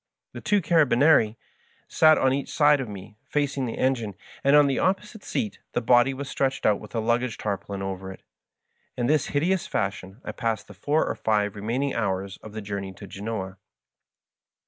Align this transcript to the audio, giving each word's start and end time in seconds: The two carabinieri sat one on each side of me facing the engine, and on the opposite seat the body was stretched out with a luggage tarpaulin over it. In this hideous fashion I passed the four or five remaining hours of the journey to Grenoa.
The 0.33 0.41
two 0.41 0.63
carabinieri 0.63 1.35
sat 1.87 2.17
one 2.17 2.25
on 2.25 2.33
each 2.33 2.49
side 2.51 2.81
of 2.81 2.89
me 2.89 3.19
facing 3.29 3.67
the 3.67 3.77
engine, 3.77 4.15
and 4.43 4.55
on 4.55 4.65
the 4.65 4.79
opposite 4.79 5.23
seat 5.23 5.59
the 5.73 5.79
body 5.81 6.11
was 6.11 6.27
stretched 6.27 6.65
out 6.65 6.79
with 6.79 6.95
a 6.95 6.99
luggage 6.99 7.37
tarpaulin 7.37 7.83
over 7.83 8.11
it. 8.11 8.23
In 8.97 9.05
this 9.05 9.27
hideous 9.27 9.67
fashion 9.67 10.19
I 10.25 10.31
passed 10.31 10.67
the 10.67 10.73
four 10.73 11.05
or 11.05 11.13
five 11.13 11.55
remaining 11.55 11.93
hours 11.93 12.37
of 12.37 12.53
the 12.53 12.63
journey 12.63 12.93
to 12.93 13.05
Grenoa. 13.05 13.57